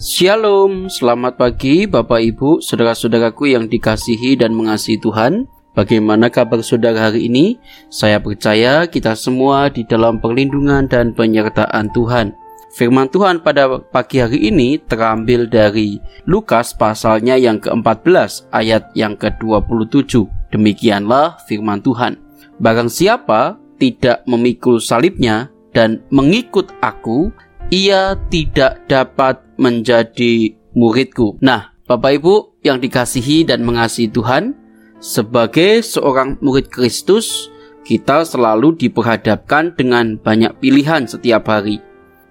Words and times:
Shalom, 0.00 0.88
selamat 0.88 1.36
pagi 1.36 1.84
Bapak 1.84 2.24
Ibu, 2.24 2.64
saudara-saudaraku 2.64 3.52
yang 3.52 3.68
dikasihi 3.68 4.32
dan 4.32 4.56
mengasihi 4.56 4.96
Tuhan. 4.96 5.44
Bagaimana 5.76 6.32
kabar 6.32 6.64
saudara 6.64 7.12
hari 7.12 7.28
ini? 7.28 7.60
Saya 7.92 8.16
percaya 8.16 8.88
kita 8.88 9.12
semua 9.12 9.68
di 9.68 9.84
dalam 9.84 10.16
perlindungan 10.16 10.88
dan 10.88 11.12
penyertaan 11.12 11.92
Tuhan. 11.92 12.32
Firman 12.72 13.12
Tuhan 13.12 13.44
pada 13.44 13.76
pagi 13.76 14.24
hari 14.24 14.48
ini 14.48 14.80
terambil 14.80 15.44
dari 15.44 16.00
Lukas 16.24 16.72
pasalnya 16.72 17.36
yang 17.36 17.60
ke-14 17.60 18.48
ayat 18.56 18.88
yang 18.96 19.20
ke-27. 19.20 20.16
Demikianlah 20.48 21.44
firman 21.44 21.84
Tuhan. 21.84 22.16
Barang 22.56 22.88
siapa 22.88 23.60
tidak 23.76 24.24
memikul 24.24 24.80
salibnya 24.80 25.52
dan 25.76 26.00
mengikut 26.08 26.72
aku, 26.80 27.28
ia 27.70 28.18
tidak 28.28 28.82
dapat 28.90 29.38
menjadi 29.54 30.58
muridku. 30.74 31.38
Nah, 31.38 31.70
Bapak 31.86 32.22
Ibu 32.22 32.34
yang 32.66 32.82
dikasihi 32.82 33.46
dan 33.46 33.62
mengasihi 33.62 34.10
Tuhan, 34.10 34.54
sebagai 34.98 35.80
seorang 35.82 36.36
murid 36.42 36.70
Kristus, 36.70 37.48
kita 37.86 38.26
selalu 38.26 38.76
diperhadapkan 38.76 39.74
dengan 39.74 40.18
banyak 40.20 40.54
pilihan 40.60 41.06
setiap 41.06 41.48
hari. 41.50 41.82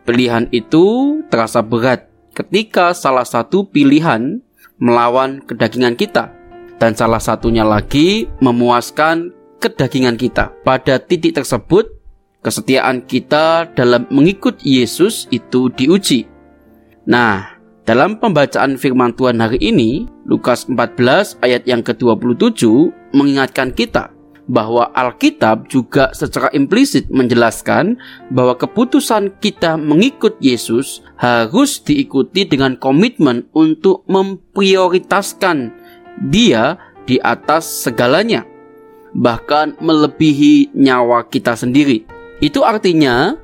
Pilihan 0.07 0.48
itu 0.52 1.20
terasa 1.27 1.59
berat 1.59 2.07
ketika 2.35 2.95
salah 2.95 3.26
satu 3.27 3.67
pilihan 3.67 4.40
melawan 4.79 5.43
kedagingan 5.43 5.95
kita, 5.99 6.31
dan 6.79 6.95
salah 6.95 7.20
satunya 7.20 7.67
lagi 7.67 8.31
memuaskan 8.40 9.35
kedagingan 9.59 10.15
kita. 10.15 10.55
Pada 10.63 11.03
titik 11.03 11.35
tersebut, 11.35 11.98
kesetiaan 12.39 13.03
kita 13.03 13.67
dalam 13.75 14.07
mengikut 14.11 14.59
Yesus 14.63 15.27
itu 15.31 15.67
diuji. 15.75 16.27
Nah, 17.09 17.59
dalam 17.84 18.21
pembacaan 18.21 18.77
firman 18.77 19.18
Tuhan 19.18 19.41
hari 19.41 19.57
ini, 19.59 20.05
Lukas 20.29 20.70
14 20.70 21.41
ayat 21.41 21.65
yang 21.65 21.82
ke-27 21.82 22.62
mengingatkan 23.17 23.73
kita 23.73 24.13
bahwa 24.49 24.90
Alkitab 24.98 25.70
juga 25.70 26.10
secara 26.13 26.49
implisit 26.57 27.05
menjelaskan 27.13 28.01
bahwa 28.34 28.57
keputusan 28.57 29.37
kita 29.37 29.77
mengikut 29.77 30.41
Yesus 30.41 31.05
harus 31.21 31.77
diikuti 31.85 32.49
dengan 32.49 32.73
komitmen 32.77 33.45
untuk 33.54 34.01
memprioritaskan 34.10 35.70
Dia 36.20 36.76
di 37.05 37.21
atas 37.21 37.65
segalanya, 37.85 38.43
bahkan 39.15 39.77
melebihi 39.79 40.73
nyawa 40.76 41.26
kita 41.29 41.55
sendiri. 41.55 42.18
Itu 42.40 42.63
artinya 42.63 43.35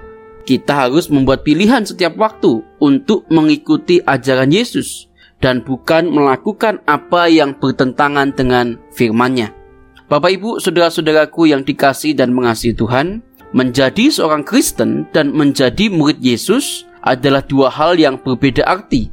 kita 0.48 0.88
harus 0.88 1.12
membuat 1.12 1.44
pilihan 1.44 1.84
setiap 1.84 2.16
waktu 2.16 2.64
untuk 2.80 3.28
mengikuti 3.28 4.00
ajaran 4.00 4.54
Yesus 4.54 5.12
dan 5.44 5.60
bukan 5.60 6.08
melakukan 6.08 6.80
apa 6.88 7.28
yang 7.28 7.52
bertentangan 7.60 8.32
dengan 8.32 8.80
firman-Nya. 8.96 9.52
Bapak 10.08 10.32
Ibu, 10.40 10.64
saudara-saudaraku 10.64 11.52
yang 11.52 11.68
dikasih 11.68 12.16
dan 12.16 12.32
mengasihi 12.32 12.78
Tuhan, 12.78 13.20
menjadi 13.52 14.14
seorang 14.14 14.48
Kristen 14.48 15.10
dan 15.12 15.34
menjadi 15.34 15.92
murid 15.92 16.22
Yesus 16.22 16.88
adalah 17.04 17.44
dua 17.44 17.68
hal 17.74 18.00
yang 18.00 18.16
berbeda 18.16 18.64
arti. 18.64 19.12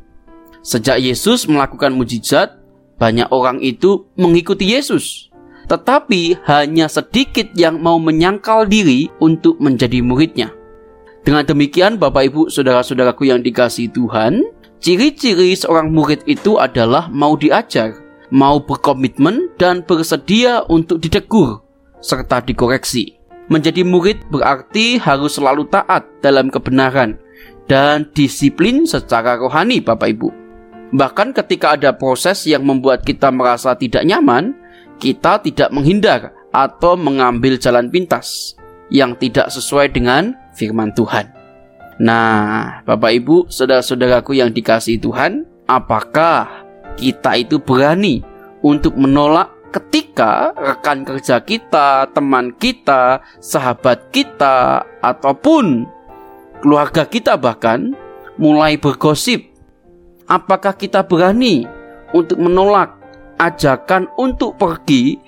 Sejak 0.62 1.02
Yesus 1.02 1.50
melakukan 1.50 1.90
mujizat, 1.90 2.54
banyak 3.00 3.26
orang 3.34 3.58
itu 3.58 4.06
mengikuti 4.14 4.78
Yesus 4.78 5.31
tetapi 5.72 6.36
hanya 6.44 6.84
sedikit 6.84 7.48
yang 7.56 7.80
mau 7.80 7.96
menyangkal 7.96 8.68
diri 8.68 9.08
untuk 9.24 9.56
menjadi 9.56 10.04
muridnya. 10.04 10.52
Dengan 11.24 11.48
demikian, 11.48 11.96
Bapak 11.96 12.28
Ibu, 12.28 12.52
saudara-saudaraku 12.52 13.32
yang 13.32 13.40
dikasih 13.40 13.88
Tuhan, 13.88 14.44
ciri-ciri 14.84 15.56
seorang 15.56 15.88
murid 15.88 16.28
itu 16.28 16.60
adalah 16.60 17.08
mau 17.08 17.40
diajar, 17.40 17.96
mau 18.28 18.60
berkomitmen, 18.60 19.56
dan 19.56 19.80
bersedia 19.80 20.60
untuk 20.68 21.00
ditegur 21.00 21.64
serta 22.04 22.44
dikoreksi. 22.44 23.16
Menjadi 23.48 23.80
murid 23.80 24.28
berarti 24.28 25.00
harus 25.00 25.40
selalu 25.40 25.64
taat 25.72 26.04
dalam 26.20 26.52
kebenaran 26.52 27.16
dan 27.64 28.12
disiplin 28.12 28.84
secara 28.84 29.40
rohani, 29.40 29.80
Bapak 29.80 30.08
Ibu. 30.20 30.28
Bahkan 30.92 31.32
ketika 31.32 31.80
ada 31.80 31.96
proses 31.96 32.44
yang 32.44 32.68
membuat 32.68 33.06
kita 33.08 33.32
merasa 33.32 33.72
tidak 33.72 34.04
nyaman, 34.04 34.61
kita 35.02 35.42
tidak 35.42 35.74
menghindar 35.74 36.30
atau 36.54 36.94
mengambil 36.94 37.58
jalan 37.58 37.90
pintas 37.90 38.54
yang 38.86 39.18
tidak 39.18 39.50
sesuai 39.50 39.90
dengan 39.90 40.38
firman 40.54 40.94
Tuhan. 40.94 41.26
Nah, 41.98 42.86
Bapak 42.86 43.10
Ibu, 43.10 43.50
saudara-saudaraku 43.50 44.38
yang 44.38 44.54
dikasihi 44.54 45.02
Tuhan, 45.02 45.42
apakah 45.66 46.46
kita 46.94 47.34
itu 47.34 47.58
berani 47.58 48.22
untuk 48.62 48.94
menolak 48.94 49.50
ketika 49.74 50.54
rekan 50.54 51.02
kerja 51.02 51.42
kita, 51.42 52.06
teman 52.14 52.54
kita, 52.54 53.26
sahabat 53.42 54.14
kita, 54.14 54.86
ataupun 55.02 55.82
keluarga 56.62 57.02
kita 57.10 57.34
bahkan 57.34 57.90
mulai 58.38 58.78
bergosip? 58.78 59.50
Apakah 60.30 60.78
kita 60.78 61.02
berani 61.02 61.66
untuk 62.14 62.38
menolak 62.38 63.01
ajakan 63.42 64.06
untuk 64.14 64.54
pergi 64.54 65.18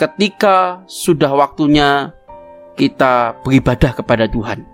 ketika 0.00 0.80
sudah 0.88 1.28
waktunya 1.36 2.16
kita 2.80 3.36
beribadah 3.44 3.92
kepada 3.92 4.24
Tuhan. 4.24 4.64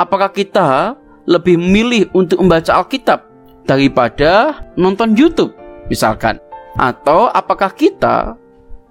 Apakah 0.00 0.32
kita 0.32 0.96
lebih 1.28 1.60
memilih 1.60 2.08
untuk 2.16 2.40
membaca 2.40 2.80
Alkitab 2.80 3.20
daripada 3.68 4.64
nonton 4.80 5.12
YouTube 5.12 5.52
misalkan? 5.92 6.40
Atau 6.80 7.28
apakah 7.28 7.72
kita 7.72 8.36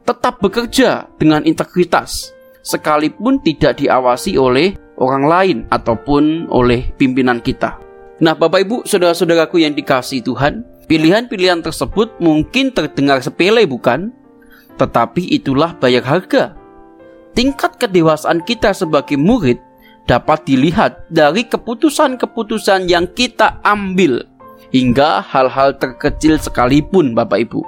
tetap 0.06 0.38
bekerja 0.42 1.10
dengan 1.18 1.42
integritas 1.46 2.34
sekalipun 2.62 3.42
tidak 3.42 3.82
diawasi 3.82 4.38
oleh 4.38 4.78
orang 5.02 5.26
lain 5.26 5.58
ataupun 5.74 6.50
oleh 6.50 6.94
pimpinan 6.98 7.42
kita? 7.42 7.78
Nah, 8.16 8.32
Bapak 8.32 8.64
Ibu, 8.64 8.78
saudara-saudaraku 8.88 9.60
yang 9.60 9.76
dikasih 9.76 10.24
Tuhan, 10.24 10.64
Pilihan-pilihan 10.86 11.66
tersebut 11.66 12.14
mungkin 12.22 12.70
terdengar 12.70 13.18
sepele 13.26 13.66
bukan? 13.66 14.14
Tetapi 14.78 15.34
itulah 15.34 15.74
bayar 15.82 16.06
harga. 16.06 16.54
Tingkat 17.34 17.82
kedewasaan 17.82 18.46
kita 18.46 18.70
sebagai 18.70 19.18
murid 19.18 19.58
dapat 20.06 20.46
dilihat 20.46 21.10
dari 21.10 21.50
keputusan-keputusan 21.50 22.86
yang 22.86 23.10
kita 23.18 23.58
ambil 23.66 24.30
hingga 24.70 25.26
hal-hal 25.26 25.74
terkecil 25.74 26.38
sekalipun 26.38 27.18
Bapak 27.18 27.50
Ibu. 27.50 27.66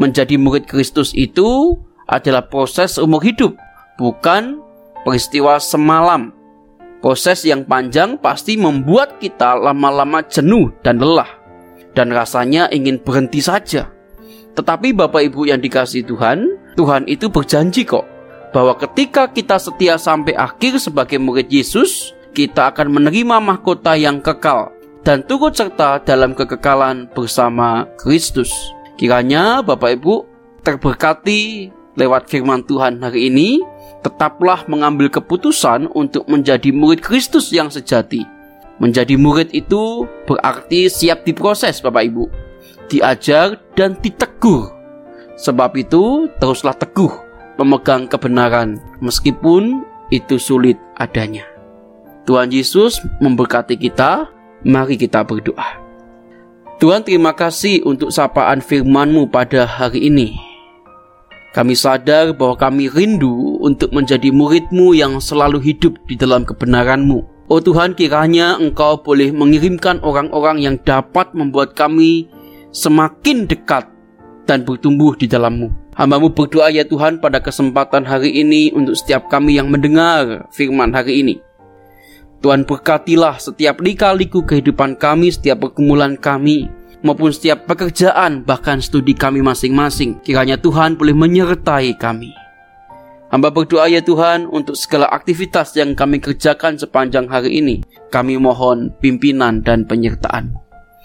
Menjadi 0.00 0.40
murid 0.40 0.64
Kristus 0.64 1.12
itu 1.12 1.76
adalah 2.08 2.48
proses 2.48 2.96
umur 2.96 3.20
hidup, 3.22 3.54
bukan 4.00 4.58
peristiwa 5.04 5.60
semalam. 5.60 6.32
Proses 7.04 7.44
yang 7.44 7.68
panjang 7.68 8.16
pasti 8.16 8.56
membuat 8.56 9.20
kita 9.20 9.52
lama-lama 9.60 10.24
jenuh 10.24 10.72
dan 10.80 10.96
lelah 10.96 11.43
dan 11.94 12.10
rasanya 12.10 12.68
ingin 12.74 13.00
berhenti 13.00 13.40
saja. 13.40 13.88
Tetapi 14.54 14.94
Bapak 14.94 15.22
Ibu 15.30 15.50
yang 15.50 15.58
dikasih 15.58 16.06
Tuhan, 16.06 16.58
Tuhan 16.78 17.06
itu 17.10 17.30
berjanji 17.30 17.82
kok 17.86 18.06
bahwa 18.54 18.78
ketika 18.78 19.26
kita 19.26 19.58
setia 19.58 19.98
sampai 19.98 20.38
akhir 20.38 20.78
sebagai 20.78 21.18
murid 21.18 21.50
Yesus, 21.50 22.14
kita 22.34 22.70
akan 22.70 22.98
menerima 22.98 23.42
mahkota 23.42 23.98
yang 23.98 24.22
kekal 24.22 24.70
dan 25.02 25.26
turut 25.26 25.54
serta 25.54 26.02
dalam 26.02 26.34
kekekalan 26.38 27.10
bersama 27.10 27.86
Kristus. 27.98 28.50
Kiranya 28.94 29.62
Bapak 29.62 29.98
Ibu 29.98 30.14
terberkati 30.62 31.70
lewat 31.98 32.30
firman 32.30 32.62
Tuhan 32.62 33.02
hari 33.02 33.30
ini, 33.30 33.58
tetaplah 34.06 34.66
mengambil 34.70 35.10
keputusan 35.10 35.90
untuk 35.94 36.26
menjadi 36.30 36.70
murid 36.70 37.02
Kristus 37.02 37.50
yang 37.50 37.70
sejati 37.74 38.33
Menjadi 38.82 39.14
murid 39.14 39.54
itu 39.54 40.08
berarti 40.26 40.90
siap 40.90 41.22
diproses 41.22 41.78
Bapak 41.78 42.04
Ibu. 42.10 42.24
Diajar 42.90 43.60
dan 43.78 43.94
ditegur. 44.02 44.74
Sebab 45.34 45.74
itu 45.78 46.30
teruslah 46.38 46.74
teguh 46.78 47.10
memegang 47.58 48.06
kebenaran 48.06 48.78
Meskipun 49.02 49.82
itu 50.10 50.38
sulit 50.38 50.78
adanya. 50.98 51.46
Tuhan 52.24 52.50
Yesus 52.50 53.02
memberkati 53.20 53.76
kita. 53.76 54.30
Mari 54.64 54.96
kita 54.96 55.20
berdoa. 55.28 55.76
Tuhan 56.80 57.04
terima 57.04 57.36
kasih 57.36 57.84
untuk 57.84 58.08
sapaan 58.08 58.64
firman-Mu 58.64 59.28
pada 59.28 59.68
hari 59.68 60.08
ini. 60.08 60.32
Kami 61.52 61.76
sadar 61.76 62.32
bahwa 62.32 62.56
kami 62.56 62.88
rindu 62.88 63.60
untuk 63.60 63.92
menjadi 63.92 64.32
murid-Mu 64.32 64.96
yang 64.96 65.20
selalu 65.20 65.60
hidup 65.60 66.00
di 66.08 66.16
dalam 66.16 66.48
kebenaran-Mu. 66.48 67.33
Oh 67.44 67.60
Tuhan 67.60 67.92
kiranya 67.92 68.56
Engkau 68.56 69.04
boleh 69.04 69.28
mengirimkan 69.28 70.00
orang-orang 70.00 70.64
yang 70.64 70.76
dapat 70.80 71.36
membuat 71.36 71.76
kami 71.76 72.24
semakin 72.72 73.44
dekat 73.44 73.84
dan 74.48 74.64
bertumbuh 74.64 75.12
di 75.12 75.28
dalammu. 75.28 75.68
Hambamu 75.94 76.32
berdoa 76.32 76.72
ya 76.72 76.88
Tuhan 76.88 77.20
pada 77.20 77.44
kesempatan 77.44 78.02
hari 78.08 78.32
ini 78.32 78.72
untuk 78.72 78.96
setiap 78.96 79.28
kami 79.28 79.60
yang 79.60 79.68
mendengar 79.68 80.48
firman 80.56 80.90
hari 80.90 81.20
ini. 81.20 81.34
Tuhan 82.40 82.64
berkatilah 82.64 83.40
setiap 83.40 83.80
lika-liku 83.80 84.44
kehidupan 84.44 84.96
kami, 85.00 85.32
setiap 85.32 85.64
pergumulan 85.64 86.16
kami, 86.16 86.68
maupun 87.04 87.32
setiap 87.32 87.64
pekerjaan, 87.68 88.44
bahkan 88.44 88.80
studi 88.80 89.12
kami 89.12 89.40
masing-masing. 89.40 90.20
Kiranya 90.24 90.56
Tuhan 90.60 90.96
boleh 90.96 91.16
menyertai 91.16 91.96
kami. 91.96 92.43
Hamba 93.34 93.50
berdoa 93.50 93.90
ya 93.90 93.98
Tuhan 93.98 94.46
untuk 94.46 94.78
segala 94.78 95.10
aktivitas 95.10 95.74
yang 95.74 95.98
kami 95.98 96.22
kerjakan 96.22 96.78
sepanjang 96.78 97.26
hari 97.26 97.58
ini. 97.58 97.82
Kami 98.14 98.38
mohon 98.38 98.94
pimpinan 99.02 99.58
dan 99.58 99.90
penyertaan. 99.90 100.54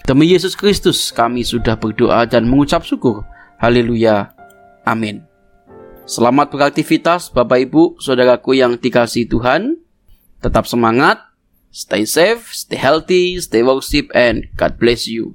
Demi 0.06 0.30
Yesus 0.30 0.54
Kristus 0.54 1.10
kami 1.10 1.42
sudah 1.42 1.74
berdoa 1.74 2.30
dan 2.30 2.46
mengucap 2.46 2.86
syukur. 2.86 3.26
Haleluya. 3.58 4.30
Amin. 4.86 5.26
Selamat 6.06 6.54
beraktivitas 6.54 7.34
Bapak 7.34 7.66
Ibu, 7.66 7.98
saudaraku 7.98 8.54
yang 8.54 8.78
dikasih 8.78 9.26
Tuhan. 9.26 9.82
Tetap 10.38 10.70
semangat 10.70 11.26
Stay 11.74 12.06
safe, 12.06 12.50
stay 12.54 12.78
healthy, 12.78 13.38
stay 13.42 13.62
worship, 13.66 14.06
and 14.10 14.46
God 14.54 14.78
bless 14.78 15.06
you. 15.10 15.26